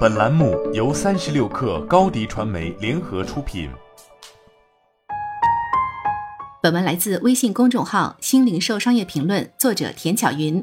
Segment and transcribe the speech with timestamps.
[0.00, 3.70] 本栏目由三十六氪高低传媒联合出品。
[6.62, 10.62] 本文来自微信公众号“新零售商业评论”，作者田巧云。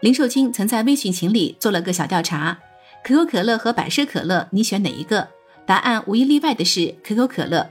[0.00, 2.58] 零售君曾在微信群里做了个小调查：
[3.02, 5.28] 可口可乐和百事可乐，你选哪一个？
[5.64, 7.66] 答案无一例外的是可口可乐。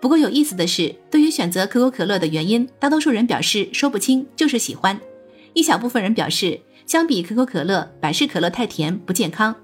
[0.00, 5.00] 不过有意思的是，对于选择可口可乐的原因，大多数人表示说不清，就是喜欢。
[5.54, 9.56] 一小部分人表示，相比可口可乐，百事可乐太甜不健康。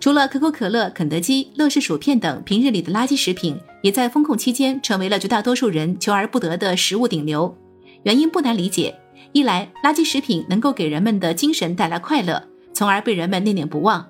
[0.00, 7.56] 除了可口可乐、肯德基、乐事薯片等平日里的垃圾食品，也在封控期间成为了绝大多数人求而不得的食物顶流。
[8.04, 8.94] 原因不难理解：
[9.32, 12.42] 一来，垃圾食品能够给人们的精神带来快乐，
[12.72, 14.00] 从而被人们念念不忘；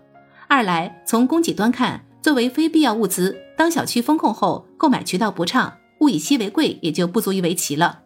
[0.47, 8.01] 二来，从供给端看，作为非必要物资，当小区封控后，购买渠道不畅，物以稀为贵也就不足以为奇了。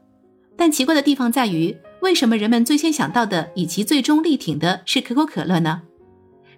[0.56, 5.82] 但奇怪的地方在于，为什么人们最先想到的以及最终力挺的是可口可乐呢？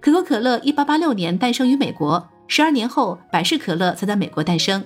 [0.05, 4.85] 可口可乐一八八六年诞生于美国，十二年后，百事可乐才在美国诞生。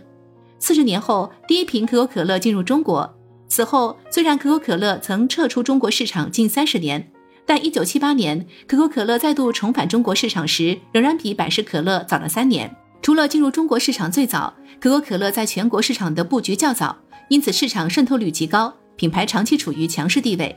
[0.60, 3.18] 四十年后，第一瓶可口可乐进入中国。
[3.48, 7.10] 此后，虽然可口可乐曾撤出中国市场近三十年，
[7.44, 12.72] 但一九七八年可口可乐再度重返中国市场时，仍然比百事可乐早了三年。
[13.02, 16.96] 除了进入中国市场最早，可口可乐在全国市场的布局较早，
[17.28, 20.56] 因此市场渗透率极高，品牌长期处于强势地位。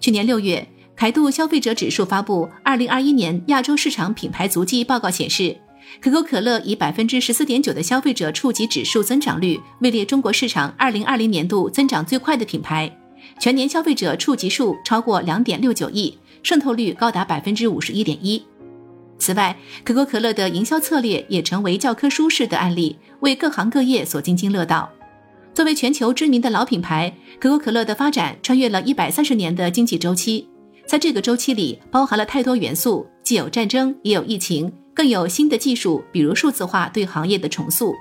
[0.00, 0.66] 去年六月。
[1.02, 5.56] 百度消费者指数发布二零二一年亚洲市场品牌足迹报告显示，
[6.00, 12.88] 可口可乐以百分之十四点九的消费者触及指数增长率，位列中国市场二零二零年度增长最快的品牌，
[13.40, 18.40] 全年消费者触及数超过两点六九亿，渗透率高达百分之五十一点一。
[19.18, 24.88] 此外，可口可乐的营销策略也成为教科书式的案例，为各行各业所津津乐道。
[25.52, 30.46] 作为全球知名的老品牌，可口可乐的发展穿越了一百三十年的经济周期。
[30.86, 37.94] 在这个周期里，包含了太多元素，既有战争，也有疫情，更有新的技术，比如数字化对行业的重塑。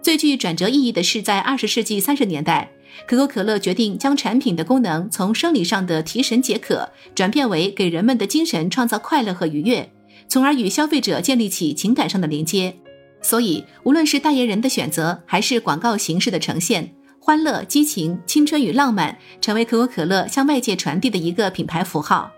[0.00, 2.70] 最具转折意义的是，在二十世纪三十年代，
[3.06, 9.92] 可口可乐决定将产品的功能从生理上的提神解渴，转变为给人们的精神创造快乐和愉悦，
[10.26, 12.74] 从而与消费者建立起情感上的连接。
[13.20, 16.94] 所以，无论是代言人的选择，还是广告形式的呈现。
[17.24, 22.28] 欢乐、激情、青春与浪漫成为可口可乐向外界传递的一个品牌符号。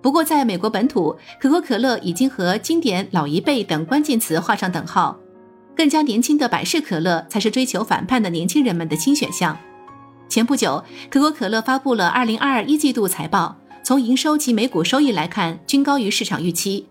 [0.00, 5.20] 不过，在美国本土，可口可乐已经和经典、老一辈等关键词画上等号。
[5.76, 9.58] 更加年轻的百事可乐才是追求反叛的年轻人们的新选项。
[10.26, 16.86] 前不久，可口可乐发布了2022一季度财报，从营收及每股收益来看，均高于市场预期。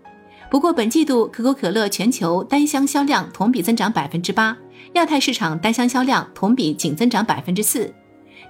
[0.53, 4.56] 不过，本季度可口可乐全球单箱销量同比增长百分之八。
[4.94, 7.91] 亚太市场单箱销量同比仅增长百分之四，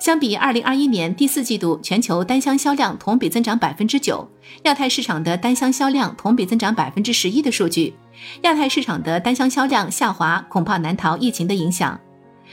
[0.01, 4.29] 相比二零二一年第四季度全球单箱销量同比增长百分之九，
[4.63, 7.93] 亚太市场的单箱销量同比增长百分之十一的数据，
[8.41, 11.97] 亚太市场的单箱销量下滑，恐怕难逃疫情的影响。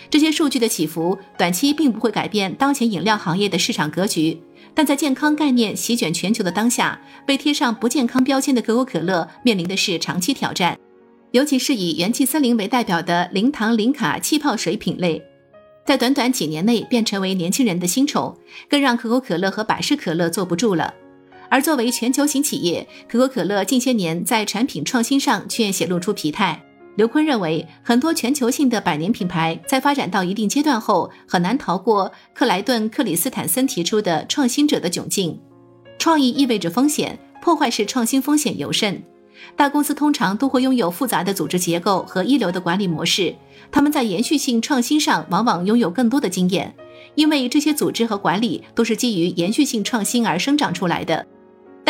[0.09, 4.41] 这些数据的起伏，短期并不会改变当前饮料行业的市场格局，
[4.81, 10.79] 但在健康概念席卷全球的当下，被贴上不健康标签的可口可乐面临的是长期挑战。
[11.33, 15.23] 尤其是以元气森林为代表的零糖零卡气泡水品类，
[15.85, 18.35] 在短短几年内便成为年轻人的新宠，
[18.71, 20.95] 更让可口可乐和百事可乐坐不住了。
[21.51, 26.59] 而作为全球型企业，可口可乐近些年在产品创新上却显露出疲态。
[26.97, 35.41] 刘坤认为，很多全球性的百年品牌在发展到一定阶段后，很难逃过克莱顿·克里斯坦森提出的创新者的窘境。
[35.99, 39.03] 创意意味着风险，破坏式创新风险尤甚。
[39.57, 43.35] 大公司通常都会拥有复杂的组织结构和一流的管理模式，
[43.71, 46.75] 他们在延续性创新上往往拥有更多的经验，
[47.15, 51.27] 因为这些组织和管理都是基于延续性创新而生长出来的。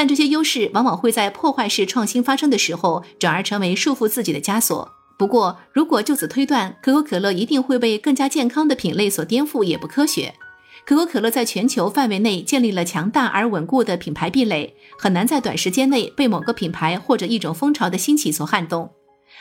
[0.01, 4.91] 但这些优势往往会在破坏式创新发生的时候，转而成为束缚自己的枷锁。
[5.19, 10.33] 不过，如果就此推断可口可乐一定会被更加健康的品类所颠覆，也不科学。
[10.87, 18.91] 可口可乐在全球范围内建立了强大而稳固的品牌壁垒，很难在短时间内被某个品牌或者一种风潮的兴起所撼动。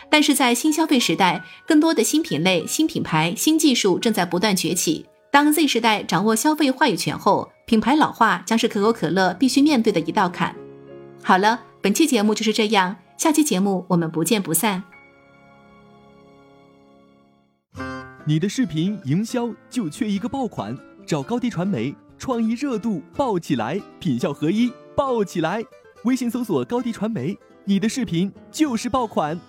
[0.10, 5.06] 但是在新消费时代，更多的新品类、新品牌、新技术正在不断崛起。
[5.32, 10.56] 当 Z 时代掌握消费话语权后，品牌老化将是可口可乐必须面对的一道坎。
[11.22, 14.82] 好了，本期节目就是这样，下期节目我们不见不散。
[18.26, 20.76] 你的视频营销就缺一个爆款。
[21.06, 25.64] 找高低传媒，创意热度爆起来，品效合一爆起来。
[26.06, 29.40] 微信搜索高低传媒，你的视频就是爆款。